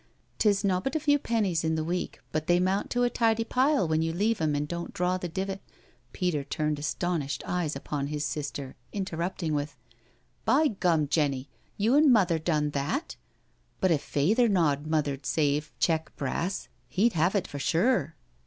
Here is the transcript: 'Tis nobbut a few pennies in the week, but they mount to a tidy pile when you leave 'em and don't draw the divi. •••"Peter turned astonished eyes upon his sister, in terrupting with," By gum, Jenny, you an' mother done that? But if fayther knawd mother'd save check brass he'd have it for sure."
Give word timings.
'Tis 0.39 0.63
nobbut 0.63 0.95
a 0.95 0.99
few 0.99 1.19
pennies 1.19 1.63
in 1.63 1.75
the 1.75 1.83
week, 1.83 2.19
but 2.31 2.47
they 2.47 2.59
mount 2.59 2.89
to 2.89 3.03
a 3.03 3.09
tidy 3.11 3.43
pile 3.43 3.87
when 3.87 4.01
you 4.01 4.11
leave 4.11 4.41
'em 4.41 4.55
and 4.55 4.67
don't 4.67 4.95
draw 4.95 5.15
the 5.15 5.29
divi. 5.29 5.51
•••"Peter 6.11 6.43
turned 6.43 6.79
astonished 6.79 7.43
eyes 7.45 7.75
upon 7.75 8.07
his 8.07 8.25
sister, 8.25 8.75
in 8.91 9.05
terrupting 9.05 9.51
with," 9.53 9.77
By 10.43 10.69
gum, 10.69 11.07
Jenny, 11.07 11.49
you 11.77 11.95
an' 11.95 12.11
mother 12.11 12.39
done 12.39 12.71
that? 12.71 13.15
But 13.79 13.91
if 13.91 14.01
fayther 14.01 14.47
knawd 14.49 14.87
mother'd 14.87 15.23
save 15.27 15.71
check 15.77 16.11
brass 16.15 16.67
he'd 16.87 17.13
have 17.13 17.35
it 17.35 17.45
for 17.47 17.59
sure." 17.59 18.15